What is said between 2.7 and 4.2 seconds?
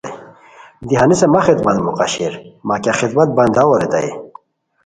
کیہ خدمت بنداوے ریتائے